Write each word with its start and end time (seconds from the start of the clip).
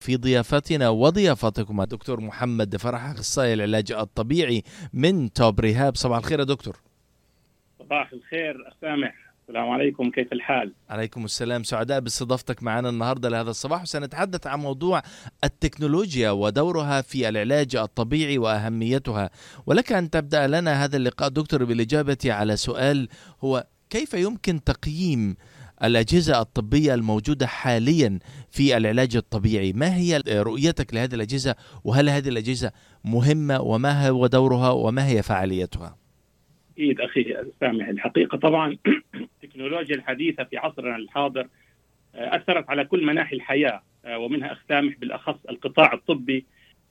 في 0.00 0.16
ضيافتنا 0.16 0.88
وضيافتكم 0.88 1.84
دكتور 1.84 2.20
محمد 2.20 2.76
فرح 2.76 3.10
أخصائي 3.10 3.54
العلاج 3.54 3.92
الطبيعي 3.92 4.62
من 4.92 5.32
توب 5.32 5.60
ريهاب. 5.60 5.96
صباح 5.96 6.18
الخير 6.18 6.38
يا 6.38 6.44
دكتور. 6.44 6.80
صباح 7.78 8.12
الخير 8.12 8.74
سامح 8.80 9.14
السلام 9.42 9.70
عليكم 9.70 10.10
كيف 10.10 10.32
الحال؟ 10.32 10.72
عليكم 10.88 11.24
السلام. 11.24 11.62
سعداء 11.62 12.00
باستضافتك 12.00 12.62
معنا 12.62 12.88
النهارده 12.88 13.28
لهذا 13.28 13.50
الصباح 13.50 13.82
وسنتحدث 13.82 14.46
عن 14.46 14.58
موضوع 14.58 15.02
التكنولوجيا 15.44 16.30
ودورها 16.30 17.02
في 17.02 17.28
العلاج 17.28 17.76
الطبيعي 17.76 18.38
وأهميتها. 18.38 19.30
ولك 19.66 19.92
أن 19.92 20.10
تبدأ 20.10 20.46
لنا 20.46 20.84
هذا 20.84 20.96
اللقاء 20.96 21.28
دكتور 21.28 21.64
بالإجابة 21.64 22.18
على 22.24 22.56
سؤال 22.56 23.08
هو 23.44 23.66
كيف 23.90 24.14
يمكن 24.14 24.64
تقييم 24.64 25.36
الأجهزة 25.84 26.40
الطبية 26.40 26.94
الموجودة 26.94 27.46
حاليا 27.46 28.18
في 28.50 28.76
العلاج 28.76 29.16
الطبيعي. 29.16 29.72
ما 29.72 29.96
هي 29.96 30.22
رؤيتك 30.28 30.94
لهذه 30.94 31.14
الأجهزة؟ 31.14 31.54
وهل 31.84 32.08
هذه 32.08 32.28
الأجهزة 32.28 32.72
مهمة؟ 33.04 33.60
وما 33.60 34.08
هو 34.08 34.26
دورها؟ 34.26 34.70
وما 34.70 35.08
هي 35.08 35.22
فعاليتها؟ 35.22 35.96
أكيد 36.72 37.00
أخي 37.00 37.36
سامح. 37.60 37.88
الحقيقة 37.88 38.38
طبعا 38.38 38.76
التكنولوجيا 39.42 39.96
الحديثة 39.96 40.44
في 40.44 40.56
عصرنا 40.56 40.96
الحاضر 40.96 41.48
أثرت 42.14 42.70
على 42.70 42.84
كل 42.84 43.06
مناحي 43.06 43.36
الحياة 43.36 43.82
ومنها 44.16 44.52
أخ 44.52 44.58
سامح 44.68 44.98
بالأخص 44.98 45.38
القطاع 45.50 45.92
الطبي. 45.92 46.46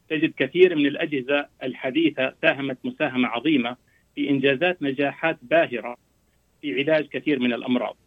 تجد 0.09 0.33
كثير 0.37 0.75
من 0.75 0.85
الأجهزة 0.85 1.47
الحديثة 1.63 2.33
ساهمت 2.41 2.77
مساهمة 2.83 3.27
عظيمة 3.27 3.75
في 4.15 4.29
إنجازات 4.29 4.83
نجاحات 4.83 5.37
باهرة 5.41 5.97
في 6.61 6.73
علاج 6.81 7.07
كثير 7.07 7.39
من 7.39 7.53
الأمراض. 7.53 7.97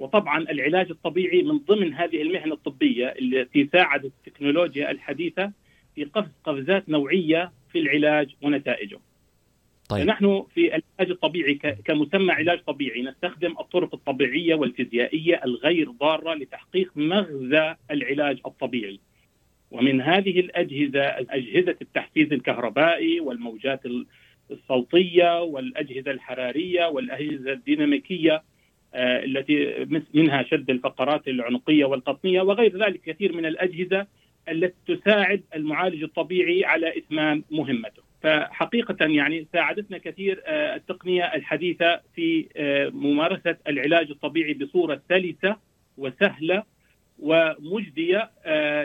وطبعا 0.00 0.38
العلاج 0.38 0.90
الطبيعي 0.90 1.42
من 1.42 1.58
ضمن 1.58 1.94
هذه 1.94 2.22
المهن 2.22 2.52
الطبية 2.52 3.06
التي 3.06 3.68
ساعدت 3.72 4.12
التكنولوجيا 4.26 4.90
الحديثة 4.90 5.52
في 5.94 6.04
قفز 6.04 6.30
قفزات 6.44 6.88
نوعية 6.88 7.52
في 7.72 7.78
العلاج 7.78 8.34
ونتائجه. 8.42 8.98
طيب. 9.88 10.06
نحن 10.06 10.44
في 10.54 10.60
العلاج 10.60 11.10
الطبيعي 11.10 11.54
كمسمى 11.54 12.32
علاج 12.32 12.58
طبيعي 12.58 13.02
نستخدم 13.02 13.54
الطرق 13.60 13.94
الطبيعية 13.94 14.54
والفيزيائية 14.54 15.40
الغير 15.44 15.90
ضارة 15.90 16.34
لتحقيق 16.34 16.92
مغزى 16.96 17.74
العلاج 17.90 18.38
الطبيعي. 18.46 19.00
ومن 19.70 20.00
هذه 20.00 20.40
الأجهزة 20.40 21.02
أجهزة 21.30 21.76
التحفيز 21.82 22.32
الكهربائي 22.32 23.20
والموجات 23.20 23.80
الصوتية 24.50 25.42
والأجهزة 25.42 26.10
الحرارية 26.10 26.86
والأجهزة 26.86 27.52
الديناميكية 27.52 28.42
التي 28.94 29.86
منها 30.14 30.42
شد 30.42 30.70
الفقرات 30.70 31.28
العنقية 31.28 31.84
والقطنية 31.84 32.42
وغير 32.42 32.84
ذلك 32.84 33.00
كثير 33.00 33.32
من 33.32 33.46
الأجهزة 33.46 34.06
التي 34.48 34.96
تساعد 34.96 35.42
المعالج 35.54 36.02
الطبيعي 36.02 36.64
على 36.64 36.98
إتمام 36.98 37.44
مهمته. 37.50 38.02
فحقيقة 38.22 38.96
يعني 39.06 39.46
ساعدتنا 39.52 39.98
كثير 39.98 40.42
التقنية 40.46 41.24
الحديثة 41.24 42.00
في 42.14 42.46
ممارسة 42.94 43.56
العلاج 43.68 44.10
الطبيعي 44.10 44.54
بصورة 44.54 45.02
سلسة 45.08 45.56
وسهلة 45.98 46.62
ومجدية 47.18 48.30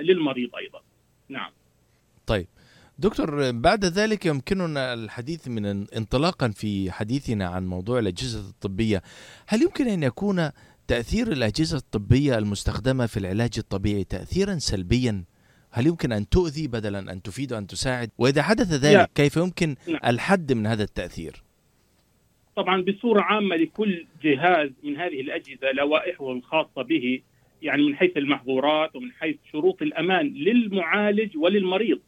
للمريض 0.02 0.56
أيضا. 0.56 0.82
نعم. 1.30 1.52
طيب 2.28 2.48
دكتور 3.00 3.52
بعد 3.52 3.86
ذلك 3.86 4.26
يمكننا 4.26 4.94
الحديث 4.94 5.48
من 5.48 5.66
انطلاقا 5.92 6.50
في 6.50 6.92
حديثنا 6.92 7.46
عن 7.46 7.68
موضوع 7.68 8.00
الأجهزة 8.00 8.50
الطبية، 8.50 9.02
هل 9.48 9.62
يمكن 9.62 9.88
أن 9.88 10.04
يكون 10.04 10.50
تأثير 10.88 11.32
الأجهزة 11.32 11.78
الطبية 11.78 12.38
المستخدمة 12.38 13.06
في 13.06 13.18
العلاج 13.18 13.52
الطبيعي 13.58 14.04
تاثيرا 14.04 14.56
سلبيا؟ 14.58 15.24
هل 15.72 15.88
يمكن 15.88 16.12
أن 16.12 16.30
تؤذي 16.30 16.68
بدلا 16.68 17.12
أن 17.12 17.22
تفيد 17.22 17.54
وان 17.54 17.68
تساعد؟ 17.68 18.10
وإذا 18.18 18.42
حدث 18.42 18.74
ذلك 18.74 19.10
كيف 19.16 19.38
يمكن 19.38 19.76
الحد 20.06 20.54
من 20.54 20.68
هذا 20.68 20.84
التأثير؟ 20.84 21.44
طبعا 22.56 22.82
بصورة 22.82 23.22
عامة 23.22 23.56
لكل 23.56 24.06
جهاز 24.24 24.70
من 24.84 24.98
هذه 24.98 25.22
الأجهزة 25.22 25.72
لوائحه 25.74 26.32
الخاصة 26.32 26.82
به 26.82 27.22
يعني 27.62 27.84
من 27.84 27.96
حيث 27.96 28.18
المحظورات 28.18 28.96
ومن 28.96 29.12
حيث 29.12 29.36
شروط 29.52 29.82
الأمان 29.82 30.26
للمعالج 30.26 31.38
وللمريض. 31.38 32.00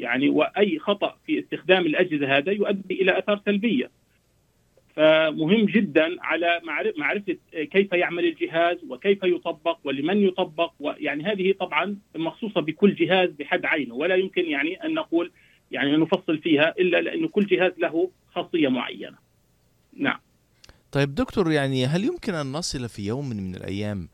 يعني 0.00 0.28
وأي 0.28 0.78
خطأ 0.78 1.16
في 1.26 1.38
استخدام 1.38 1.86
الأجهزة 1.86 2.36
هذا 2.36 2.52
يؤدي 2.52 3.02
إلى 3.02 3.18
اثار 3.18 3.40
سلبية. 3.46 3.90
فمهم 4.96 5.64
جدا 5.64 6.16
على 6.20 6.60
معرفة 6.98 7.36
كيف 7.52 7.92
يعمل 7.92 8.24
الجهاز 8.24 8.76
وكيف 8.88 9.18
يطبق 9.24 9.78
ولمن 9.84 10.22
يطبق 10.22 10.72
ويعني 10.80 11.24
هذه 11.24 11.52
طبعا 11.52 11.96
مخصوصة 12.16 12.60
بكل 12.60 12.94
جهاز 12.94 13.30
بحد 13.30 13.64
عينه 13.64 13.94
ولا 13.94 14.14
يمكن 14.14 14.44
يعني 14.44 14.84
أن 14.84 14.94
نقول 14.94 15.32
يعني 15.70 15.96
نفصل 15.96 16.38
فيها 16.38 16.74
إلا 16.78 17.00
لأنه 17.00 17.28
كل 17.28 17.46
جهاز 17.46 17.72
له 17.78 18.10
خاصية 18.34 18.68
معينة. 18.68 19.16
نعم. 19.96 20.18
طيب 20.92 21.14
دكتور 21.14 21.52
يعني 21.52 21.86
هل 21.86 22.04
يمكن 22.04 22.34
أن 22.34 22.52
نصل 22.52 22.88
في 22.88 23.06
يوم 23.06 23.28
من 23.28 23.54
الأيام 23.54 24.08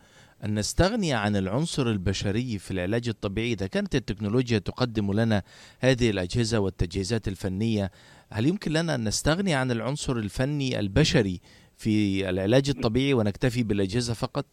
أن 0.44 0.54
نستغني 0.54 1.12
عن 1.12 1.36
العنصر 1.36 1.91
البشري 1.91 2.58
في 2.58 2.70
العلاج 2.70 3.08
الطبيعي. 3.08 3.52
إذا 3.52 3.66
كانت 3.66 3.94
التكنولوجيا 3.94 4.58
تقدم 4.58 5.12
لنا 5.12 5.42
هذه 5.80 6.10
الأجهزة 6.10 6.58
والتجهيزات 6.58 7.28
الفنية 7.28 7.91
هل 8.32 8.46
يمكن 8.46 8.72
لنا 8.72 8.94
أن 8.94 9.04
نستغني 9.04 9.54
عن 9.54 9.70
العنصر 9.70 10.16
الفني 10.16 10.80
البشري 10.80 11.41
في 11.76 12.28
العلاج 12.30 12.69
الطبيعي 12.69 13.14
ونكتفي 13.14 13.62
بالأجهزة 13.62 14.14
فقط؟ 14.14 14.46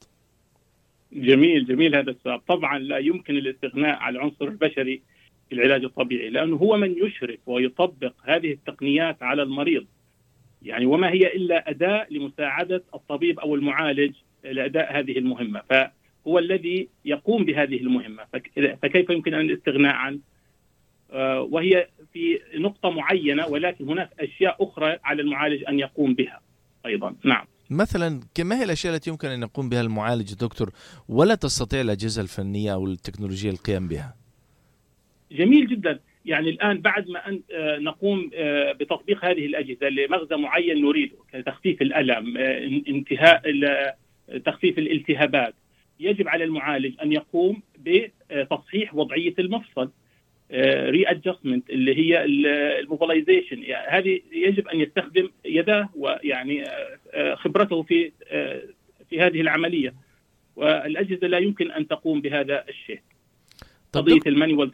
جميل 1.14 1.66
جميل 1.66 1.96
هذا 1.96 2.12
السؤال. 2.12 2.46
طبعا 2.46 2.80
لا 2.80 2.98
يمكن 2.98 3.38
الاستغناء 3.38 3.96
عن 3.96 4.16
العنصر 4.16 4.46
البشري 4.46 5.02
في 5.50 5.56
العلاج 5.56 5.84
الطبيعي 5.84 6.30
لأنه 6.30 6.56
هو 6.56 6.78
من 6.78 6.96
يشرف 7.06 7.40
ويطبق 7.46 8.14
هذه 8.24 8.52
التقنيات 8.52 9.24
على 9.24 9.44
المريض. 9.44 9.86
يعني 10.62 10.86
وما 10.86 11.10
هي 11.10 11.36
إلا 11.36 11.70
أداة 11.70 12.08
لمساعدة 12.12 12.84
الطبيب 12.94 13.40
أو 13.40 13.56
المعالج 13.56 14.14
لأداء 14.44 15.00
هذه 15.00 15.18
المهمة. 15.18 15.62
فهو 15.70 16.40
الذي 16.40 16.90
يقوم 17.06 17.46
بهذه 17.46 17.78
المهمة. 17.78 18.24
فكيف 18.82 19.10
يمكن 19.10 19.34
أن 19.34 19.50
الاستغناء 19.50 19.94
عنه؟ 19.94 20.20
وهي 21.52 21.88
في 22.14 22.40
نقطة 22.56 22.90
معينة 22.90 23.48
ولكن 23.48 23.90
هناك 23.90 24.10
أشياء 24.20 24.64
أخرى 24.64 24.98
على 25.04 25.22
المعالج 25.22 25.64
أن 25.70 25.80
يقوم 25.80 26.14
بها 26.14 26.42
أيضا. 26.86 27.16
نعم. 27.24 27.46
مثلا 27.70 28.20
ما 28.40 28.60
هي 28.60 28.64
الأشياء 28.64 28.94
التي 28.94 29.10
يمكن 29.10 29.28
أن 29.28 29.42
يقوم 29.42 29.70
بها 29.70 29.82
المعالج 29.82 30.34
دكتور؟ 30.34 30.72
ولا 31.10 31.36
تستطيع 31.36 31.82
الأجهزة 31.82 32.22
الفنية 32.22 32.74
أو 32.74 32.88
التكنولوجيا 32.88 33.52
القيام 33.52 33.88
بها؟ 33.88 34.16
جميل 35.32 35.68
جدا. 35.68 36.00
يعني 36.26 36.50
الآن 36.50 36.82
بعد 36.82 37.10
ما 37.10 37.30
أن 37.30 37.42
نقوم 37.84 38.30
بتطبيق 38.80 39.26
هذه 39.26 39.46
الأجهزة 39.46 39.90
لمغزى 39.90 40.36
معين 40.36 40.82
نريده 40.82 41.16
كتخفيف 41.34 41.82
الألم 41.82 42.38
انتهاء 42.88 43.42
تخفيف 44.46 44.78
الالتهابات. 44.78 45.54
يجب 46.00 46.28
على 46.28 46.44
المعالج 46.44 46.96
أن 47.02 47.12
يقوم 47.12 47.62
بتصحيح 47.80 48.96
وضعية 48.96 49.34
المفصل 49.40 49.90
readjustment 50.90 51.70
اللي 51.70 51.98
هي 51.98 52.26
ال 52.26 52.36
mobilization 52.36 53.64
يعني 53.64 53.98
هذه 53.98 54.22
يجب 54.32 54.68
أن 54.68 54.82
يستخدم 54.82 55.30
يداه 55.46 55.90
ويعني 55.96 56.64
خبرته 57.36 57.84
في 57.84 58.12
في 59.10 59.22
هذه 59.22 59.42
العملية. 59.42 59.94
والأجهزة 60.56 61.28
لا 61.28 61.38
يمكن 61.38 61.72
أن 61.72 61.88
تقوم 61.88 62.22
بهذا 62.22 62.66
الشيء. 62.70 63.02
قضية 63.94 64.20
المانيوال 64.28 64.72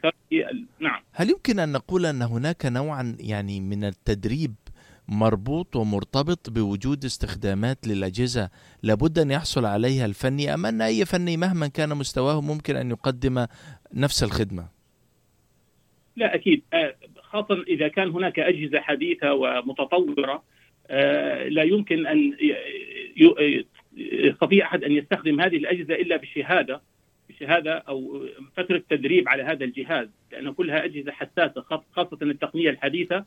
نعم. 0.79 1.01
هل 1.13 1.29
يمكن 1.29 1.59
أن 1.59 1.71
نقول 1.71 2.05
أن 2.05 2.21
هناك 2.21 2.65
نوعا 2.65 3.17
يعني 3.19 3.59
من 3.59 3.83
التدريب 3.83 4.53
مربوط 5.11 5.75
ومرتبط 5.75 6.49
بوجود 6.49 7.05
استخدامات 7.05 7.87
للأجهزة 7.87 8.49
لابد 8.83 9.19
أن 9.19 9.31
يحصل 9.31 9.65
عليها 9.65 10.05
الفني 10.05 10.53
أم 10.53 10.65
أن 10.65 10.81
أي 10.81 11.05
فني 11.05 11.37
مهما 11.37 11.67
كان 11.67 11.97
مستواه 11.97 12.41
ممكن 12.41 12.75
أن 12.75 12.89
يقدم 12.91 13.45
نفس 13.93 14.23
الخدمة؟ 14.23 14.67
لا 16.15 16.35
أكيد. 16.35 16.63
خاصة 17.21 17.63
إذا 17.67 17.87
كان 17.87 18.09
هناك 18.09 18.39
أجهزة 18.39 18.79
حديثة 18.79 19.33
ومتطورة 19.33 20.43
لا 21.49 21.63
يمكن 21.63 22.07
أن 22.07 22.33
يستطيع 23.97 24.65
أحد 24.65 24.83
أن 24.83 24.91
يستخدم 24.91 25.41
هذه 25.41 25.57
الأجهزة 25.57 25.93
إلا 25.93 26.17
بشهادة 26.17 26.81
بشهادة 27.29 27.73
أو 27.73 28.27
فترة 28.57 28.83
تدريب 28.89 29.29
على 29.29 29.43
هذا 29.43 29.65
الجهاز 29.65 30.07
لأن 30.31 30.53
كلها 30.53 30.85
أجهزة 30.85 31.11
حساسة 31.11 31.61
خاصة 31.91 32.17
التقنية 32.21 32.69
الحديثة. 32.69 33.25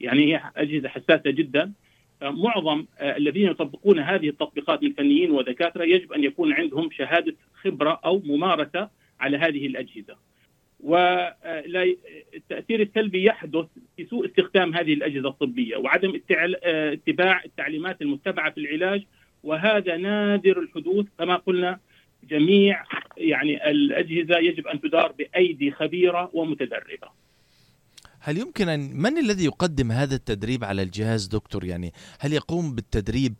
يعني 0.00 0.34
هي 0.34 0.40
أجهزة 0.56 0.88
حساسة 0.88 1.30
جدا. 1.30 1.72
معظم 2.22 2.86
الذين 3.00 3.50
يطبقون 3.50 3.98
هذه 3.98 4.28
التطبيقات 4.28 4.82
من 4.82 4.92
فنيين 4.92 5.30
ودكاترة 5.30 5.84
يجب 5.84 6.12
أن 6.12 6.24
يكون 6.24 6.52
عندهم 6.52 6.90
شهادة 6.90 7.34
خبرة 7.54 8.00
أو 8.04 8.22
ممارسة 8.24 8.88
على 9.20 9.36
هذه 9.36 9.66
الأجهزة. 9.66 10.16
والتأثير 10.80 12.82
السلبي 12.82 13.24
يحدث 13.24 13.66
في 13.96 14.06
سوء 14.06 14.26
استخدام 14.26 14.74
هذه 14.74 14.92
الأجهزة 14.92 15.28
الطبية 15.28 15.76
وعدم 15.76 16.20
اتباع 16.30 17.44
التعليمات 17.44 18.02
المتبعة 18.02 18.50
في 18.50 18.60
العلاج. 18.60 19.02
وهذا 19.42 19.96
نادر 19.96 20.60
الحدوث. 20.60 21.06
كما 21.18 21.36
قلنا 21.36 21.78
جميع 22.30 22.84
يعني 23.16 23.70
الأجهزة 23.70 24.38
يجب 24.38 24.66
أن 24.66 24.80
تدار 24.80 25.12
بأيدي 25.12 25.70
خبيرة 25.70 26.30
ومتدربة. 26.32 27.27
هل 28.28 28.38
يمكن 28.38 28.68
ان 28.68 28.80
من 28.96 29.18
الذي 29.18 29.44
يقدم 29.44 29.92
هذا 29.92 30.14
التدريب 30.14 30.64
على 30.64 30.82
الجهاز 30.82 31.26
دكتور 31.26 31.64
يعني 31.64 31.92
هل 32.20 32.32
يقوم 32.32 32.74
بالتدريب 32.74 33.34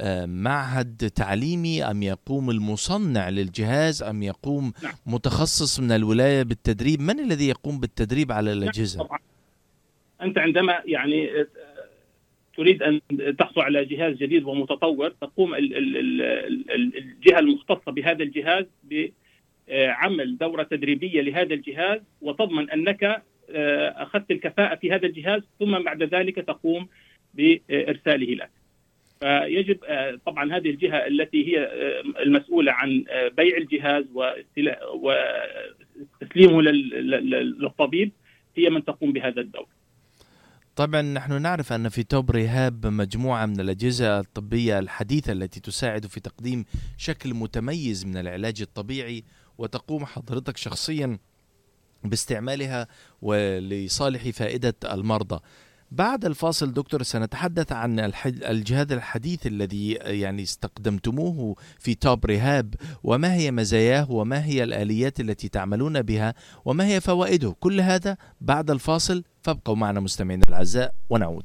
آه، 0.00 0.26
معهد 0.26 1.10
تعليمي 1.10 1.84
أم 1.84 2.02
يقوم 2.02 2.50
المصنع 2.50 3.28
للجهاز 3.28 4.02
أم 4.02 4.22
يقوم 4.22 4.72
نعم. 4.82 4.92
متخصص 5.06 5.80
من 5.80 5.92
الولاية 5.92 6.42
بالتدريب 6.42 7.00
من 7.00 7.20
الذي 7.20 7.48
يقوم 7.48 7.80
بالتدريب 7.80 8.32
على 8.32 8.50
نعم، 8.50 8.62
الأجهزة 8.62 8.98
نعم 8.98 9.06
طبعا. 9.06 9.18
أنت 10.22 10.38
عندما 10.38 10.82
يعني 10.84 11.30
آه، 11.40 11.46
تريد 12.56 12.82
أن 12.82 13.00
تحصل 13.38 13.60
على 13.60 13.84
جهاز 13.84 14.16
جديد 14.16 14.44
ومتطور 14.44 15.08
تقوم 15.08 15.54
الجهة 15.54 17.38
المختصة 17.38 17.92
بهذا 17.92 18.22
الجهاز 18.22 18.64
بعمل 18.84 20.38
دورة 20.38 20.62
تدريبية 20.62 21.20
لهذا 21.20 21.54
الجهاز 21.54 22.00
وتضمن 22.22 22.70
أنك 22.70 23.04
آه، 23.04 23.22
أخذت 23.96 24.30
الكفاءة 24.30 24.74
في 24.74 24.92
هذا 24.92 25.06
الجهاز 25.06 25.42
ثم 25.58 25.78
بعد 25.78 26.02
ذلك 26.02 26.36
تقوم 26.36 26.88
بإرساله 27.34 28.34
لك. 28.34 28.50
فيجب 29.22 29.84
آه، 29.84 30.18
طبعا 30.26 30.56
هذه 30.56 30.70
الجهة 30.70 31.06
التي 31.06 31.48
هي 31.48 31.58
آه، 31.64 32.22
المسؤولة 32.22 32.72
عن 32.72 33.04
بيع 33.36 33.56
الجهاز 33.56 34.04
وتسليمه 36.22 36.62
للطبيب 36.62 38.12
هي 38.56 38.70
من 38.70 38.84
تقوم 38.84 39.12
بهذا 39.12 39.40
الدور. 39.40 39.66
طبعا 40.76 41.02
نحن 41.02 41.42
نعرف 41.42 41.72
أن 41.72 41.88
في 41.88 42.02
توب 42.02 42.30
ريهاب 42.30 42.86
مجموعة 42.86 43.46
من 43.46 43.60
الأجهزة 43.60 44.20
الطبية 44.20 44.78
الحديثة 44.78 45.32
التي 45.32 45.60
تساعد 45.60 46.06
في 46.06 46.20
تقديم 46.20 46.64
شكل 46.96 47.34
متميز 47.34 48.06
من 48.06 48.16
العلاج 48.16 48.62
الطبيعي 48.62 49.24
وتقوم 49.58 50.04
حضرتك 50.04 50.56
شخصيا 50.56 51.18
باستعمالها 52.04 52.88
ولصالح 53.22 54.28
فائدة 54.28 54.74
المرضى. 54.84 55.40
بعد 55.90 56.24
الفاصل 56.24 56.72
دكتور 56.72 57.02
سنتحدث 57.02 57.72
عن 57.72 58.12
الجهاز 58.26 58.92
الحديث 58.92 59.46
الذي 59.46 59.92
يعني 59.92 60.42
استخدمتموه 60.42 61.56
في 61.78 61.94
توب 61.94 62.26
ريهاب 62.26 62.74
وما 63.02 63.34
هي 63.34 63.50
مزاياه 63.50 64.10
وما 64.10 64.44
هي 64.44 64.64
الآليات 64.64 65.20
التي 65.20 65.48
تعملون 65.48 66.02
بها 66.02 66.34
وما 66.64 66.86
هي 66.86 67.00
فوائده. 67.00 67.56
كل 67.60 67.80
هذا 67.80 68.16
بعد 68.40 68.70
الفاصل 68.70 69.24
فابقوا 69.42 69.76
معنا 69.76 70.00
مستمعينا 70.00 70.44
الأعزاء 70.48 70.94
ونعود. 71.10 71.44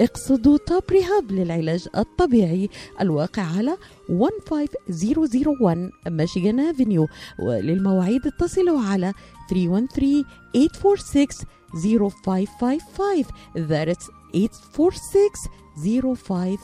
اقصدوا 0.00 0.58
توب 0.66 0.82
ريهاب 0.90 1.32
للعلاج 1.32 1.88
الطبيعي 1.96 2.68
الواقع 3.00 3.42
على 3.42 3.76
15001 4.08 5.90
ميشيغان 6.06 6.60
افنيو 6.60 7.08
وللمواعيد 7.38 8.26
اتصلوا 8.26 8.80
على 8.80 9.12
313 9.50 10.24
846 10.54 11.26
0555 11.74 13.24
that's 13.56 14.10
846 14.34 16.56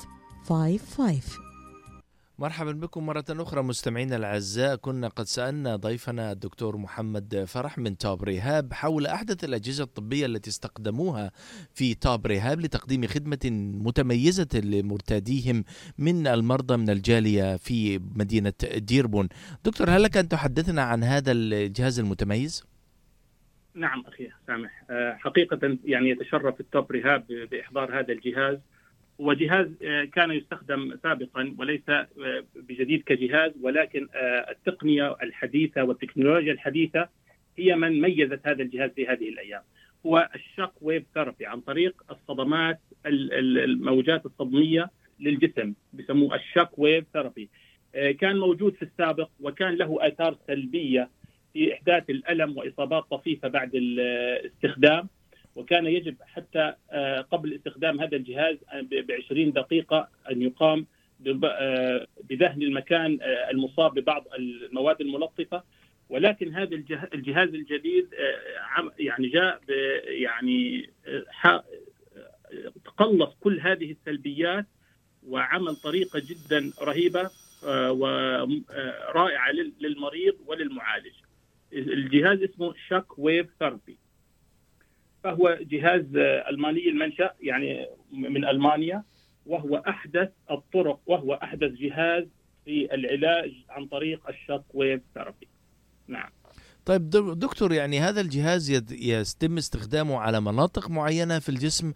0555 0.49 1.52
مرحبا 2.43 2.73
بكم 2.73 3.07
مرة 3.07 3.25
أخرى 3.31 3.63
مستمعينا 3.63 4.17
الأعزاء. 4.17 4.77
كنا 4.77 5.09
قد 5.09 5.25
سألنا 5.25 5.77
ضيفنا 5.77 6.33
الدكتور 6.33 6.77
محمد 6.77 7.45
فرح 7.49 7.79
من 7.79 7.99
توب 7.99 8.25
ريهاب 8.25 8.73
حول 8.73 9.07
أحدث 9.07 9.45
الأجهزة 9.45 9.85
الطبية 9.85 10.27
التي 10.27 10.51
استخدموها 10.51 11.31
في 11.75 11.95
Top 11.95 12.27
Rehab 12.27 12.61
لتقديم 12.61 13.07
خدمة 13.07 13.39
متميزة 13.85 14.49
لمرتاديهم 14.55 15.65
من 15.99 16.27
المرضى 16.27 16.77
من 16.77 16.91
الجالية 16.91 17.57
في 17.57 17.99
مدينة 17.99 18.53
ديربون. 18.77 19.29
دكتور 19.65 19.91
هل 19.91 20.03
لك 20.03 20.17
أن 20.17 20.29
تحدثنا 20.29 20.83
عن 20.83 21.05
هذا 21.05 21.33
الجهاز 21.33 21.99
المتميز؟ 21.99 22.65
نعم 23.75 24.05
أخي 24.07 24.31
سامح. 24.47 24.85
آه، 24.91 25.17
حقيقة 25.21 25.79
يعني 25.85 26.11
يتشرف 26.11 26.61
ال 26.61 26.69
Top 26.69 26.93
Rehab 26.93 27.27
بإحضار 27.51 28.01
هذا 28.01 28.13
الجهاز. 28.13 28.59
هو 29.21 29.33
جهاز 29.33 29.67
آه، 29.83 30.05
كان 30.05 30.31
يستخدم 30.31 30.97
سابقا 31.03 31.55
وليس 31.59 31.89
آه، 31.89 32.09
بجديد 32.55 33.03
كجهاز 33.03 33.53
ولكن 33.63 34.09
التقنية 34.51 35.17
الحديثة 35.23 35.85
والتكنولوجيا 35.85 36.53
الحديثة 36.53 37.09
هي 37.59 37.77
من 37.77 38.01
ميزت 38.01 38.41
هذا 38.45 38.63
الجهاز 38.63 38.91
في 38.91 39.07
هذه 39.07 39.29
الأيام. 39.29 39.63
هو 40.07 40.29
ال 40.35 40.41
shock 40.41 40.73
wave 40.81 41.05
therapy 41.15 41.47
عن 41.47 41.61
طريق 41.61 42.03
الصدمات 42.11 42.81
الموجات 43.07 44.27
الصدمية 44.27 44.91
للجسم 45.21 45.75
بسموه 45.93 46.35
ال 46.35 46.42
shock 46.42 46.79
wave 46.79 47.05
therapy. 47.13 47.49
كان 47.93 48.39
موجود 48.39 48.75
في 48.75 48.83
السابق 48.83 49.29
وكان 49.41 49.75
له 49.75 50.09
آثار 50.09 50.37
سلبية 50.47 51.11
في 51.53 51.75
إحداث 51.75 52.11
الألم 52.11 52.59
وإصابات 52.59 53.05
طفيفة 53.11 53.49
بعد 53.49 53.71
الاستخدام. 53.75 55.09
وكان 55.57 55.87
يجب 55.87 56.17
حتى 56.23 56.75
آه، 56.91 57.21
قبل 57.21 57.55
استخدام 57.55 58.01
هذا 58.01 58.17
الجهاز 58.17 58.57
ب 58.83 59.13
20 59.13 59.53
دقيقة 59.53 60.09
أن 60.31 60.43
يقام 60.43 60.87
آه، 61.45 62.07
بدهن 62.31 62.63
المكان 62.63 63.19
آه، 63.23 63.51
المصاب 63.51 63.95
ببعض 63.95 64.25
المواد 64.39 65.01
الملطفة 65.01 65.63
ولكن 66.09 66.55
هذا 66.55 66.75
الجهاز 67.15 67.49
الجديد 67.49 68.09
يعني 68.99 69.29
جاء 69.29 69.61
يعني 70.07 70.91
تقلص 72.85 73.31
كل 73.41 73.61
هذه 73.61 73.91
السلبيات 73.91 74.67
وعمل 75.29 75.77
طريقة 75.77 76.23
جدا 76.29 76.73
رهيبة 76.83 77.31
ورائعه 77.91 79.53
للمريض 79.81 80.35
وللمعالج. 80.47 81.15
الجهاز 81.73 82.43
اسمه 82.43 82.75
shock 82.89 83.19
wave 83.19 83.47
therapy 83.59 84.02
فهو 85.25 85.59
جهاز 85.61 86.17
ألماني 86.51 86.89
المنشأ 86.89 87.31
يعني 87.41 87.87
من 88.13 88.45
ألمانيا 88.45 89.03
وهو 89.47 89.77
أحدث 89.77 90.29
الطرق 90.51 91.01
وهو 91.07 91.35
أحدث 91.35 91.73
جهاز 91.73 92.25
في 92.65 92.95
العلاج 92.95 93.53
عن 93.69 93.87
طريق 93.87 94.29
ال 94.29 94.34
shock 94.34 94.63
wave 94.75 95.01
therapy 95.15 95.49
نعم 96.09 96.31
طيب 96.85 97.11
دكتور 97.39 97.73
يعني 97.73 98.01
هذا 98.01 98.21
الجهاز 98.21 98.71
يتم 98.91 99.57
استخدامه 99.57 100.19
على 100.19 100.41
مناطق 100.41 100.91
معينة 100.91 101.39
في 101.39 101.49
الجسم 101.49 101.93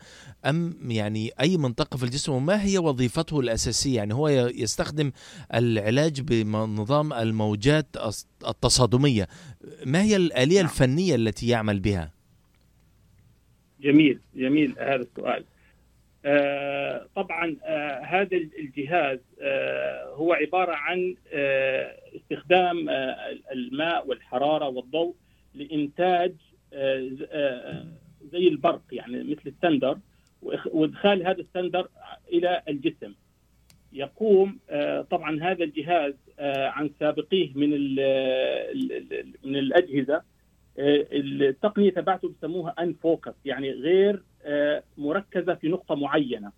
أم 0.46 0.90
يعني 0.90 1.30
أي 1.40 1.56
منطقة 1.56 1.96
في 1.96 2.04
الجسم 2.04 2.32
وما 2.32 2.64
هي 2.64 2.78
وظيفته 2.78 3.40
الأساسية 3.40 3.96
يعني 3.96 4.14
هو 4.14 4.28
يستخدم 4.28 5.12
العلاج 5.54 6.20
بنظام 6.20 7.12
الموجات 7.12 7.86
التصادمية 8.48 9.28
ما 9.84 10.02
هي 10.02 10.16
الآلية 10.16 10.56
نعم. 10.56 10.70
الفنية 10.70 11.14
التي 11.14 11.48
يعمل 11.48 11.80
بها؟ 11.80 12.15
جميل 13.80 14.20
جميل 14.36 14.74
هذا 14.78 15.02
السؤال. 15.02 15.44
آه 16.24 17.06
طبعا 17.16 17.56
آه 17.64 18.00
هذا 18.00 18.36
الجهاز 18.36 19.18
آه 19.40 20.04
هو 20.14 20.32
عبارة 20.32 20.72
عن 20.72 21.14
استخدام 22.16 22.88
الماء 23.52 24.08
والحرارة 24.08 24.68
والضوء 24.68 25.14
لإنتاج 25.54 26.34
آه، 26.72 27.84
زي 28.32 28.48
البرق 28.48 28.82
يعني 28.92 29.24
مثل 29.24 29.42
ال 29.46 29.53
thunder 29.53 29.98
وإدخال 30.72 31.26
هذا 31.26 31.40
ال 31.40 31.46
thunder 31.46 31.88
إلى 32.32 32.62
الجسم. 32.68 33.14
يقوم 33.92 34.58
طبعا 35.10 35.42
هذا 35.42 35.64
الجهاز 35.64 36.14
عن 36.38 36.90
سابقيه 37.00 37.50
من 37.54 37.70
من 39.44 39.56
الأجهزة 39.56 40.22
التقنية 40.78 41.90
تبعته 41.90 42.28
بسموها 42.28 42.74
unfocused 42.78 43.34
يعني 43.44 43.70
غير 43.70 44.22
مركزة 44.98 45.54
في 45.54 45.68
نقطة 45.68 45.94
معينة. 45.94 46.52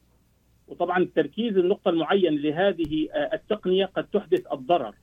وطبعا 0.69 1.09
تركيز 1.15 1.57
النقطة 1.59 1.89
المعين 1.89 2.35
لهذه 2.39 3.09
التقنية 3.33 3.85
قد 3.85 4.05
تحدث 4.05 4.53
الضرر. 4.53 4.95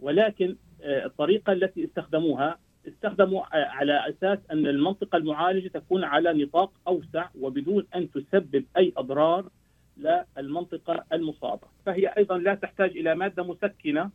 ولكن 0.00 0.56
الطريقة 0.80 1.52
التي 1.52 1.84
استخدموها 1.84 2.58
استخدموا 2.88 3.42
على 3.52 4.08
أساس 4.08 4.38
أن 4.50 4.66
المنطقة 4.66 5.16
المعالجة 5.16 5.68
تكون 5.68 6.04
على 6.04 6.44
نطاق 6.44 6.72
أوسع 6.88 7.28
وبدون 7.40 7.86
أن 7.94 8.10
تسبب 8.10 8.64
أي 8.76 8.92
أضرار 8.96 9.48
للمنطقة 9.96 11.04
المصابة، 11.12 11.66
فهي 11.86 12.06
أيضا 12.06 12.38
لا 12.38 12.54
تحتاج 12.54 12.90
إلى 12.90 13.14
مادة 13.14 13.42
مسكنة 13.42 14.10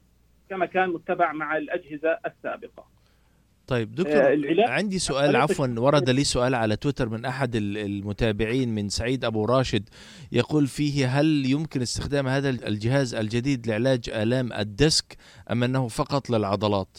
كما 0.49 0.65
كان 0.65 0.89
متبع 0.89 1.33
مع 1.33 1.57
الأجهزة 1.57 2.19
السابقة. 2.25 2.87
طيب 3.67 3.95
دكتور 3.95 4.21
آه 4.21 4.69
عندي 4.69 4.99
سؤال 4.99 5.35
عفوا 5.35 5.67
ورد 5.77 6.09
لي 6.09 6.23
سؤال 6.23 6.55
على 6.55 6.75
تويتر 6.75 7.09
من 7.09 7.25
أحد 7.25 7.55
المتابعين 7.55 8.75
من 8.75 8.89
سعيد 8.89 9.25
أبو 9.25 9.45
راشد 9.45 9.89
يقول 10.31 10.67
فيه 10.67 11.19
هل 11.19 11.45
يمكن 11.45 11.81
استخدام 11.81 12.27
هذا 12.27 12.49
الجهاز 12.49 13.15
الجديد 13.15 13.67
لعلاج 13.67 14.09
آلام 14.09 14.53
الديسك 14.53 15.17
أم 15.51 15.63
أنه 15.63 15.87
فقط 15.87 16.29
للعضلات؟ 16.29 16.97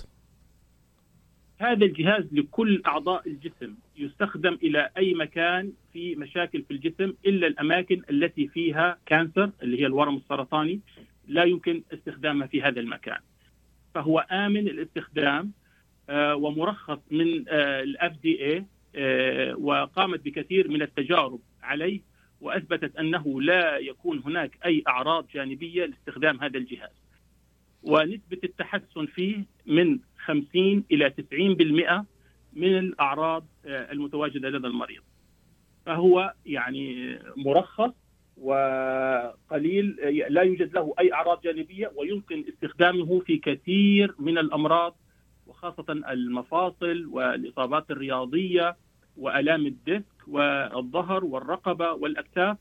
هذا 1.58 1.84
الجهاز 1.84 2.24
لكل 2.32 2.82
أعضاء 2.86 3.28
الجسم 3.28 3.74
يستخدم 3.96 4.58
إلى 4.62 4.90
أي 4.96 5.14
مكان 5.14 5.72
في 5.92 6.16
مشاكل 6.16 6.62
في 6.62 6.70
الجسم 6.70 7.14
إلا 7.26 7.46
الأماكن 7.46 8.02
التي 8.10 8.48
فيها 8.48 8.98
cancer 9.06 9.50
اللي 9.62 9.80
هي 9.80 9.86
الورم 9.86 10.16
السرطاني 10.16 10.80
لا 11.28 11.44
يمكن 11.44 11.82
استخدامها 11.92 12.46
في 12.46 12.62
هذا 12.62 12.80
المكان. 12.80 13.18
فهو 13.94 14.18
آمن 14.18 14.68
الاستخدام 14.68 15.52
ومرخص 16.10 16.98
من 17.10 17.44
الاف 17.48 18.12
دي 18.22 18.44
اي 18.44 18.64
وقامت 19.54 20.20
بكثير 20.24 20.68
من 20.68 20.82
التجارب 20.82 21.40
عليه 21.62 22.00
وأثبتت 22.40 22.96
أنه 22.96 23.40
لا 23.40 23.78
يكون 23.78 24.22
هناك 24.24 24.58
أي 24.64 24.82
أعراض 24.88 25.26
جانبية 25.34 25.84
لاستخدام 25.86 26.40
هذا 26.40 26.58
الجهاز. 26.58 26.90
ونسبة 27.82 28.38
التحسن 28.44 29.06
فيه 29.06 29.44
من 29.66 29.98
50 30.24 30.84
إلى 30.92 31.10
90% 31.10 32.04
من 32.52 32.78
الأعراض 32.78 33.46
آه، 33.66 33.92
المتواجدة 33.92 34.48
لدى 34.48 34.66
المريض. 34.66 35.02
فهو 35.86 36.34
يعني 36.46 37.18
مرخص 37.36 37.92
وقليل 38.36 39.96
لا 40.28 40.42
يوجد 40.42 40.74
له 40.74 40.94
أي 40.98 41.12
أعراض 41.12 41.40
جانبية 41.40 41.92
ويمكن 41.96 42.44
استخدامه 42.48 43.20
في 43.20 43.36
كثير 43.36 44.14
من 44.18 44.38
الأمراض 44.38 44.96
وخاصة 45.58 45.84
المفاصل 45.92 47.06
والإصابات 47.06 47.90
الرياضية 47.90 48.76
وآلام 49.16 49.66
الديسك 49.66 50.04
والظهر 50.26 51.24
والرقبة 51.24 51.92
والأكتاف. 51.92 52.56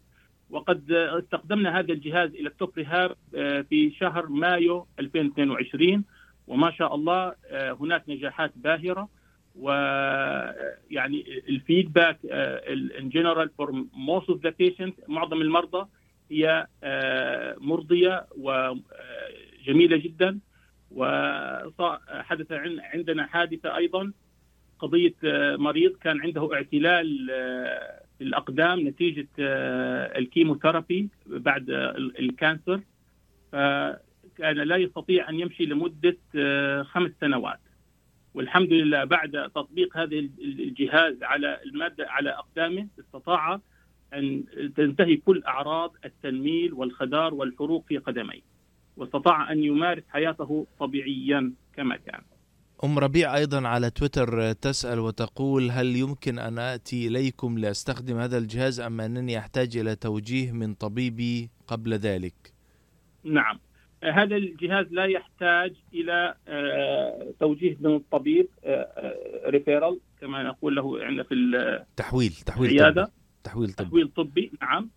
وقد 0.49 0.91
استخدمنا 0.91 1.79
هذا 1.79 1.93
الجهاز 1.93 2.29
إلى 2.29 2.49
ال 2.49 2.55
Top 2.55 2.71
Rehab 2.77 3.15
آه، 3.35 3.61
في 3.61 3.91
شهر 3.91 4.27
مايو 4.27 4.87
2022 4.99 6.03
وما 6.47 6.71
شاء 6.71 6.95
الله 6.95 7.33
آه، 7.45 7.71
هناك 7.71 8.03
نجاحات 8.09 8.51
باهرة. 8.55 9.09
ويعني 9.55 11.41
ال 11.49 11.57
feedback 11.57 12.19
in 12.99 13.09
general 13.09 13.49
for 13.49 13.85
most 13.93 14.29
of 14.29 14.43
the 14.43 14.49
patient 14.59 14.95
معظم 15.07 15.41
المرضى 15.41 15.87
هي 16.31 16.67
آه، 16.83 17.55
مرضية 17.59 18.25
وجميله 18.37 19.97
جدا. 19.97 20.39
وحدث 20.91 22.51
عندنا 22.93 23.25
حادثة 23.25 23.77
أيضا. 23.77 24.11
قضية 24.79 25.15
مريض 25.57 25.91
كان 25.91 26.21
عنده 26.21 26.53
اعتلال 26.53 27.31
الأقدام 28.21 28.87
نتيجة 28.87 29.27
آه، 29.39 30.17
ال 30.17 30.25
chemotherapy 30.25 31.09
بعد 31.25 31.69
ال 32.19 32.27
cancer. 32.27 32.81
فكان 33.51 34.55
لا 34.55 34.75
يستطيع 34.75 35.29
أن 35.29 35.39
يمشي 35.39 35.65
لمدة 35.65 36.17
آه، 36.35 36.83
خمس 36.83 37.11
سنوات. 37.21 37.59
والحمد 38.33 38.73
لله 38.73 39.03
بعد 39.03 39.31
تطبيق 39.55 39.97
هذا 39.97 40.15
الجهاز 40.39 41.23
على 41.23 41.59
المادة 41.65 42.09
على 42.09 42.29
أقدامه 42.29 42.87
استطاع 42.99 43.59
أن 44.13 44.43
تنتهي 44.75 45.15
كل 45.15 45.43
أعراض 45.43 45.95
التنميل 46.05 46.73
والخدار 46.73 47.33
والحروق 47.33 47.85
في 47.87 47.97
قدميه. 47.97 48.56
واستطاع 48.97 49.51
أن 49.51 49.63
يمارس 49.63 50.03
حياته 50.09 50.67
طبيعيا 50.79 51.53
كما 51.75 51.97
كان. 51.97 52.21
أم 52.83 52.99
ربيع 52.99 53.35
أيضا 53.35 53.67
على 53.67 53.89
تويتر 53.89 54.51
تسأل 54.51 54.99
وتقول 54.99 55.71
هل 55.71 55.95
يمكن 55.95 56.39
أن 56.39 56.59
آتي 56.59 57.07
إليكم 57.07 57.57
لأستخدم 57.57 58.17
هذا 58.17 58.37
الجهاز 58.37 58.79
أم 58.79 59.01
أنني 59.01 59.37
أحتاج 59.37 59.77
إلى 59.77 59.95
توجيه 59.95 60.51
من 60.51 60.73
طبيبي 60.73 61.49
قبل 61.67 61.93
ذلك؟ 61.93 62.53
نعم. 63.23 63.59
هذا 64.03 64.35
الجهاز 64.35 64.85
لا 64.91 65.05
يحتاج 65.05 65.73
إلى 65.93 66.35
آه، 66.47 67.33
توجيه 67.39 67.77
من 67.79 67.95
الطبيب 67.95 68.47
ريفيرال 69.45 69.83
آه، 69.83 69.95
آه، 69.95 70.21
كما 70.21 70.43
نقول 70.43 70.75
له 70.75 71.03
عندنا 71.03 71.23
في 71.23 71.33
التحويل 71.33 72.31
تحويل 72.31 72.71
العيادة. 72.71 73.11
تحويل 73.43 73.73
طبي. 73.73 73.87
تحويل 73.87 74.07
طبي 74.07 74.51
نعم. 74.61 74.89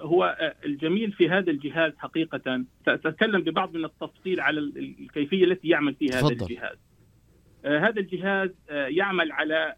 هو 0.00 0.24
آه، 0.40 0.54
الجميل 0.64 1.12
في 1.12 1.28
هذا 1.28 1.50
الجهاز 1.50 1.92
حقيقة 1.96 2.64
سأتكلم 2.86 3.40
ببعض 3.40 3.76
من 3.76 3.84
التفصيل 3.84 4.40
على 4.40 4.60
الكيفية 4.60 5.44
التي 5.44 5.68
يعمل 5.68 5.94
فيها 5.94 6.20
هذا 6.20 6.28
الجهاز. 6.28 6.76
هذا 7.64 8.00
الجهاز 8.00 8.50
يعمل 8.70 9.32
على 9.32 9.74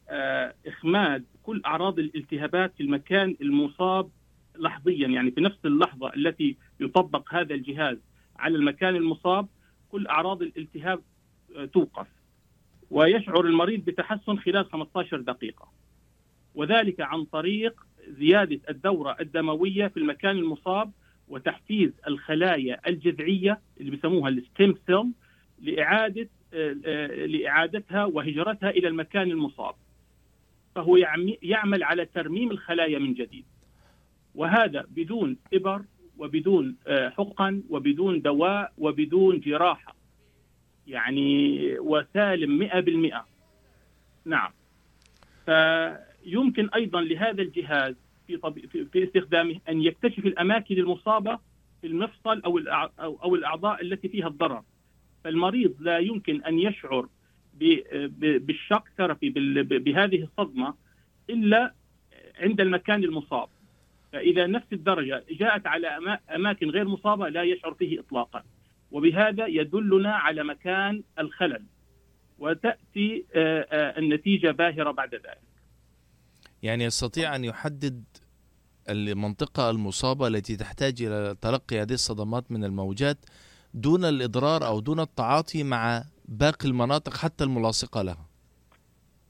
إخماد 0.67 1.25
كل 1.43 1.63
أعراض 1.67 1.99
الالتهابات 1.99 2.75
في 2.77 2.83
المكان 2.83 3.37
المصاب 3.41 4.11
لحظيا 4.59 5.09
يعني 5.09 5.31
في 5.31 5.41
نفس 5.41 5.59
اللحظة 5.65 6.15
التي 6.15 6.57
يطبق 6.81 7.35
هذا 7.35 7.55
الجهاز 7.55 7.99
على 8.37 8.57
المكان 8.57 8.97
المصاب 8.97 9.49
كل 9.89 10.07
أعراض 10.07 10.43
الالتهاب 10.43 11.01
توقف. 11.73 12.07
ويشعر 12.91 13.41
المريض 13.41 13.85
بتحسن 13.85 14.37
خلال 14.37 14.71
15 14.71 15.21
دقيقة. 15.21 15.69
وذلك 16.55 17.01
عن 17.01 17.25
طريق 17.25 17.88
زيادة 18.09 18.61
الدورة 18.71 19.17
الدموية 19.21 19.87
في 19.87 19.97
المكان 19.97 20.37
المصاب 20.37 20.93
وتحفيز 21.29 21.91
الخلايا 22.07 22.81
الجذعية 22.87 23.61
اللي 23.81 23.91
بيسموها 23.91 24.29
ال 24.29 24.38
stem 24.38 24.75
cell 24.87 25.13
لإعادة 25.63 26.29
لإعادتها 27.27 28.05
وهجرتها 28.05 28.71
إلى 28.71 28.89
المكان 28.89 29.31
المصاب. 29.31 29.75
فهو 30.75 30.97
يعمل 31.43 31.83
على 31.83 32.05
ترميم 32.05 32.51
الخلايا 32.51 32.99
من 32.99 33.15
جديد. 33.15 33.45
وهذا 34.35 34.85
بدون 34.89 35.37
إبر 35.55 35.83
وبدون 36.19 36.77
آه، 36.87 37.09
حقن 37.09 37.63
وبدون 37.71 38.23
دواء 38.23 38.73
وبدون 38.79 39.41
جراحة. 39.41 39.95
يعني 40.87 41.59
وسالم 41.79 42.59
100% 42.59 43.25
نعم. 44.25 44.51
ف 45.47 45.51
يمكن 46.27 46.69
أيضا 46.69 47.01
لهذا 47.01 47.43
الجهاز 47.43 47.95
في. 48.27 48.39
في 48.93 49.05
استخدامه 49.05 49.61
أن 49.69 49.83
يكتشف 49.83 50.27
الأماكن 50.27 50.75
المصابة 50.79 51.39
في 51.81 51.87
المفصل 51.87 52.43
أو 52.43 52.59
أو 53.01 53.35
الأعضاء 53.35 53.83
التي 53.83 54.09
فيها 54.09 54.29
الضرر. 54.29 54.63
فالمريض 55.25 55.77
لا 55.81 55.99
يمكن 55.99 56.43
أن 56.45 56.59
يشعر 56.59 57.09
بالشق 58.39 58.85
ثيرابي 58.97 59.31
بهذه 59.63 60.23
الصدمة 60.23 60.75
إلا 61.31 61.75
عند 62.39 62.61
المكان 62.61 63.05
المصاب. 63.05 63.49
فإذا 64.13 64.47
نفس 64.47 64.73
الدرجة 64.73 65.25
جاءت 65.31 65.67
على 65.67 66.19
أماكن 66.35 66.71
غير 66.71 66.89
مصابة 66.89 67.29
لا 67.29 67.43
يشعر 67.43 67.75
فيه 67.75 68.01
اطلاقا. 68.01 68.43
وبهذا 68.91 69.47
يدلنا 69.47 70.15
على 70.15 70.45
مكان 70.45 71.03
الخلل. 71.19 71.65
وتأتي 72.39 73.25
النتيجة 73.99 74.51
باهرة 74.51 74.91
بعد 74.91 75.15
ذلك. 75.15 75.48
يعني 76.63 76.85
يستطيع 76.85 77.37
أن 77.37 77.45
يحدد 77.45 78.05
المنطقة 78.89 79.71
المصابة 79.71 80.27
التي 80.27 80.57
تحتاج 80.57 81.03
إلى 81.03 81.37
تلقي 81.41 81.81
هذه 81.83 81.93
الصدمات 81.93 82.53
من 82.53 82.65
الموجات 82.65 83.19
دون 83.75 84.05
الإضرار 84.05 84.67
أو 84.67 84.81
دون 84.81 85.01
التعاطي 85.01 85.63
مع 85.63 86.05
باقي 86.29 86.69
المناطق 86.69 87.17
حتى 87.17 87.45
الملاصقة 87.45 88.03
لها. 88.03 88.27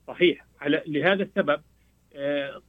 صحيح. 0.09 0.47
لهذا 0.87 1.23
السبب 1.23 1.61
آه، 2.15 2.63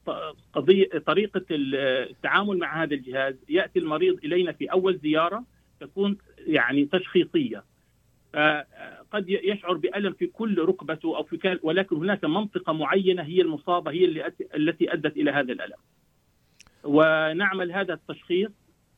قضية 0.52 0.88
طريقة 1.06 1.44
التعامل 1.50 2.58
مع 2.58 2.82
هذا 2.82 2.94
الجهاز 2.94 3.34
يأتي 3.48 3.78
المريض 3.78 4.18
إلينا 4.24 4.52
في 4.52 4.72
أول 4.72 4.98
زيارة 5.02 5.44
تكون 5.80 6.18
يعني 6.38 6.84
تشخيصية. 6.84 7.64
قد 9.10 9.28
يشعر 9.28 9.72
بألم 9.72 10.12
في 10.12 10.26
كل 10.26 10.58
ركبته 10.58 11.16
أو 11.16 11.22
في 11.22 11.58
ولكن 11.62 11.96
هناك 11.96 12.24
منطقة 12.24 12.72
معينة 12.72 13.22
هي 13.22 13.40
المصابة 13.40 13.90
هي 13.90 14.04
التي 14.54 14.92
أدت 14.92 15.16
إلى 15.16 15.30
هذا 15.30 15.52
الألم. 15.52 15.76
ونعمل 16.84 17.72
هذا 17.72 17.94
التشخيص 17.94 18.50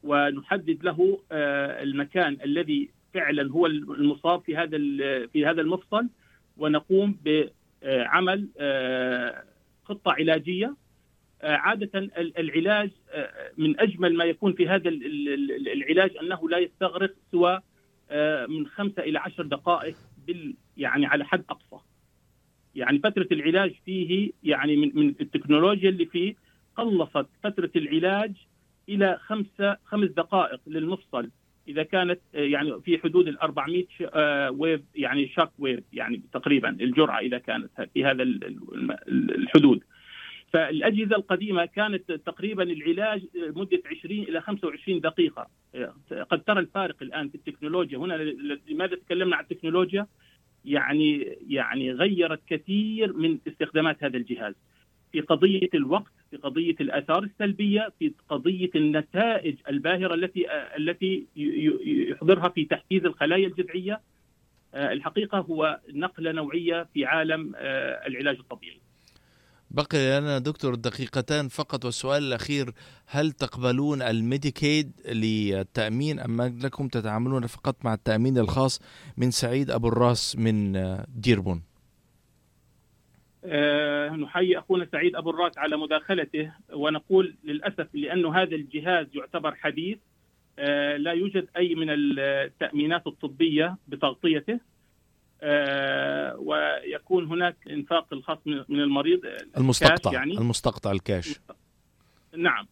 ونحدد 0.02 0.85
له 0.85 1.21
آه، 1.33 1.83
المكان 1.83 2.38
الذي 2.45 2.90
فعلا 3.14 3.52
هو 3.52 3.66
المصاب 3.66 4.42
في 4.42 4.57
هذا 4.57 4.78
في 5.26 5.47
هذا 5.47 5.61
المفصل 5.61 6.09
ونقوم 6.57 7.19
بعمل 7.25 8.49
آه، 8.59 9.45
خطة 9.85 10.12
علاجية. 10.12 10.76
عادة 11.42 11.90
العلاج 12.16 12.90
من 13.57 13.81
أجمل 13.81 14.14
ما 14.14 14.25
يكون 14.25 14.52
في 14.52 14.69
هذا 14.69 14.88
العلاج 14.88 16.16
أنه 16.16 16.49
لا 16.49 16.59
يستغرق 16.59 17.14
سوى 17.33 17.61
من 18.49 18.66
خمسة 18.66 19.02
إلى 19.02 19.19
عشر 19.19 19.42
دقائق 19.42 19.97
بال 20.26 20.54
يعني 20.76 21.07
على 21.07 21.25
حد 21.25 21.45
أقصى. 21.50 21.85
يعني 22.75 22.99
فترة 22.99 23.28
العلاج 23.33 23.75
فيه 23.85 24.31
يعني 24.42 24.76
من, 24.76 24.90
من 24.95 25.09
التكنولوجيا 25.21 25.88
اللي 25.88 26.07
فيه 26.07 26.35
قلصت 26.76 27.26
فترة 27.42 27.71
العلاج 27.76 28.33
إلى 28.88 29.19
خمسة 29.21 29.76
خمس 29.85 30.09
دقائق 30.09 30.61
للمفصل. 30.66 31.31
إذا 31.69 31.83
كانت 31.83 32.21
يعني 32.35 32.81
في 32.81 32.99
حدود 32.99 33.28
ال 33.28 33.38
400 33.38 33.87
wave 34.50 34.81
يعني 34.95 35.28
shock 35.28 35.50
wave 35.59 35.81
يعني 35.92 36.23
تقريبا 36.33 36.69
الجرعة 36.69 37.19
إذا 37.19 37.38
كانت 37.38 37.88
في 37.95 38.04
هذا 38.04 38.23
الحدود. 39.12 39.85
فالأجهزة 40.52 41.16
القديمة 41.16 41.64
كانت 41.64 42.12
تقريبا 42.12 42.62
العلاج 42.62 43.23
مدة 43.35 43.82
20 43.87 44.18
إلى 44.23 44.40
25 44.40 45.00
دقيقة. 45.00 45.49
قد 46.30 46.42
ترى 46.42 46.61
الفارق 46.61 46.97
الآن 47.02 47.28
في 47.28 47.35
التكنولوجيا. 47.35 47.99
هنا 47.99 48.14
لماذا 48.68 48.97
تكلمنا 48.97 49.37
عن 49.37 49.42
التكنولوجيا؟ 49.42 50.06
يعني 50.64 51.18
يعني 51.49 51.92
غيرت 51.92 52.40
كثير 52.47 53.12
من 53.12 53.38
استخدامات 53.49 54.04
هذا 54.04 54.16
الجهاز. 54.16 54.54
في 55.12 55.21
قضية 55.21 55.68
الوقت 55.75 56.12
في 56.30 56.37
قضية 56.37 56.75
الآثار 56.80 57.23
السلبية 57.23 57.92
في 57.99 58.12
قضية 58.28 58.71
النتائج 58.75 59.56
الباهرة 59.68 60.14
التي 60.14 60.47
التي 60.76 61.26
يحضرها 62.11 62.49
في 62.49 62.64
تحفيز 62.64 63.04
الخلايا 63.04 63.47
الجذعية. 63.47 64.00
الحقيقة 64.75 65.38
هو 65.38 65.80
نقلة 65.88 66.32
نوعية 66.32 66.88
في 66.94 67.04
عالم 67.04 67.52
العلاج 68.06 68.37
الطبيعي. 68.38 68.80
بقي 69.75 70.21
لنا 70.21 70.38
دكتور 70.38 70.75
دقيقتان 70.75 71.49
فقط 71.49 71.85
والسؤال 71.85 72.23
الأخير 72.23 72.71
هل 73.07 73.33
تقبلون 73.33 74.02
الميديكيد 74.02 74.93
للتأمين 75.09 76.21
أم 76.21 76.41
أنكم 76.41 76.88
تتعاملون 76.88 77.47
فقط 77.47 77.85
مع 77.85 77.95
التأمين 77.95 78.38
الخاص 78.38 78.81
من 79.17 79.31
سعيد 79.31 79.71
أبو 79.71 79.88
الراس 79.88 80.37
من 80.38 80.73
ديربون؟ 81.09 81.62
أه 83.45 84.09
نحيي 84.09 84.59
أخونا 84.59 84.87
سعيد 84.93 85.17
أبو 85.17 85.31
الراس 85.31 85.59
على 85.59 85.76
مداخلته 85.76 86.52
ونقول 86.73 87.35
للأسف 87.45 87.88
لأنه 87.95 88.43
هذا 88.43 88.55
الجهاز 88.55 89.07
يعتبر 89.14 89.55
حديث 89.55 89.99
أه 90.59 90.97
لا 90.97 91.12
يوجد 91.12 91.47
أي 91.57 91.75
من 91.75 91.87
التأمينات 91.91 93.07
الطبية 93.07 93.76
بتغطيته. 93.88 94.61
ويكون 96.38 97.26
هناك 97.26 97.56
إنفاق 97.70 98.06
الخاص 98.12 98.38
من 98.46 98.80
المريض 98.80 99.20
المستقطع 99.56 100.12
يعني. 100.12 100.38
المستقطع 100.38 100.92
الكاش. 100.92 101.40
نعم. 102.37 102.66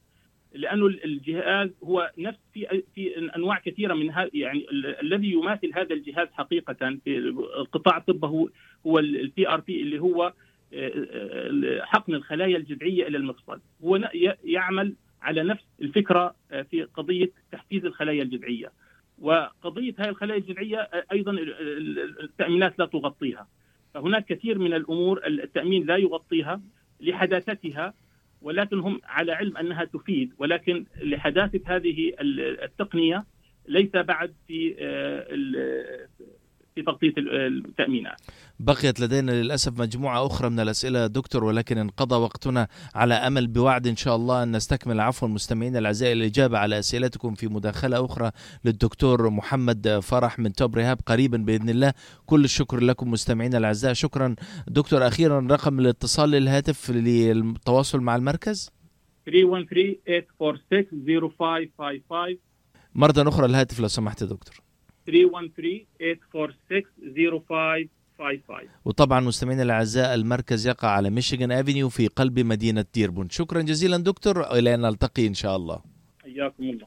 لأنه 0.54 0.86
الجهاز 0.86 1.70
هو 1.84 2.10
نفس 2.18 2.38
في 2.54 2.82
في 2.94 3.30
أنواع 3.36 3.58
كثيرة 3.58 3.94
من 3.94 4.10
هذا 4.10 4.30
يعني 4.34 4.66
الذي 5.02 5.32
يماثل 5.32 5.72
هذا 5.74 5.94
الجهاز 5.94 6.28
حقيقة 6.32 6.98
في 7.04 7.18
القطاع 7.58 7.96
الطب 7.96 8.24
هو 8.24 8.48
هو 8.86 8.98
ال 8.98 9.48
PRP 9.48 9.82
اللي 9.82 9.98
هو 9.98 10.32
حقن 11.80 12.14
الخلايا 12.14 12.56
الجذعية 12.56 13.08
إلى 13.08 13.18
المفصل. 13.18 13.60
هو 13.84 14.10
يعمل 14.44 14.94
على 15.22 15.42
نفس 15.42 15.64
الفكرة 15.82 16.34
في 16.70 16.82
قضية 16.94 17.30
تحفيز 17.52 17.84
الخلايا 17.84 18.22
الجذعية. 18.22 18.72
وقضية 19.20 19.94
هذه 19.98 20.08
الخلايا 20.08 20.38
الجذعية 20.38 20.90
أيضا 21.12 21.32
التأمينات 22.22 22.78
لا 22.78 22.86
تغطيها. 22.86 23.48
فهناك 23.94 24.24
كثير 24.24 24.58
من 24.58 24.74
الأمور 24.74 25.26
التأمين 25.26 25.86
لا 25.86 25.96
يغطيها 25.96 26.60
لحداثتها 27.00 27.94
ولكن 28.42 28.78
هم 28.78 29.00
على 29.04 29.32
علم 29.32 29.56
أنها 29.56 29.84
تفيد. 29.84 30.32
ولكن 30.38 30.84
لحداثة 31.02 31.60
هذه 31.76 32.12
التقنية 32.20 33.24
ليس 33.68 33.90
بعد 33.96 34.34
في 34.46 34.74
في 36.80 36.86
تغطية 36.86 37.14
التأمينات. 37.18 38.20
بقيت 38.60 39.00
لدينا 39.00 39.32
للأسف 39.32 39.80
مجموعة 39.80 40.26
أخرى 40.26 40.50
من 40.50 40.60
الأسئلة 40.60 41.06
دكتور 41.06 41.44
ولكن 41.44 41.78
انقضى 41.78 42.14
وقتنا 42.16 42.68
على 42.94 43.14
أمل 43.14 43.46
بوعد 43.46 43.86
إن 43.86 43.96
شاء 43.96 44.16
الله 44.16 44.42
أن 44.42 44.56
نستكمل 44.56 45.00
عفوا 45.00 45.28
المستمعين 45.28 45.76
الأعزاء 45.76 46.12
الإجابة 46.12 46.58
على 46.58 46.78
أسئلتكم 46.78 47.34
في 47.34 47.48
مداخلة 47.48 48.04
أخرى 48.04 48.30
للدكتور 48.64 49.30
محمد 49.30 49.98
فرح 50.02 50.38
من 50.38 50.52
توب 50.52 50.76
رهاب 50.76 50.98
قريبا 51.06 51.36
بإذن 51.36 51.70
الله. 51.70 51.92
كل 52.26 52.44
الشكر 52.44 52.80
لكم 52.80 53.10
مستمعينا 53.10 53.58
الأعزاء. 53.58 53.92
شكرا. 53.92 54.34
دكتور 54.68 55.06
أخيرا 55.06 55.46
رقم 55.50 55.80
الاتصال 55.80 56.30
للهاتف 56.30 56.90
للتواصل 56.90 58.00
مع 58.00 58.16
المركز؟ 58.16 58.70
313 59.26 59.94
846 60.38 61.30
0555 61.38 62.38
مرة 62.94 63.28
أخرى 63.28 63.46
الهاتف 63.46 63.80
لو 63.80 63.88
سمحت 63.88 64.24
دكتور. 64.24 64.69
313-846-0555 65.08 65.12
وطبعا 68.84 69.20
مستمعينا 69.20 69.62
الأعزاء 69.62 70.14
المركز 70.14 70.66
يقع 70.66 70.88
على 70.88 71.10
ميشيغان 71.10 71.52
افنيو 71.52 71.88
في 71.88 72.06
قلب 72.06 72.38
مدينة 72.38 72.84
ديربون. 72.94 73.28
شكرا 73.30 73.62
جزيلا 73.62 73.96
دكتور 73.96 74.52
إلى 74.58 74.74
ان 74.74 74.80
نلتقي 74.80 75.26
إن 75.26 75.34
شاء 75.34 75.56
الله. 75.56 75.82
حياكم 76.22 76.62
الله. 76.62 76.86